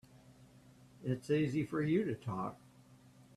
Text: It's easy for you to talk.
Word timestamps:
It's 1.03 1.29
easy 1.29 1.63
for 1.63 1.83
you 1.83 2.03
to 2.05 2.15
talk. 2.15 2.57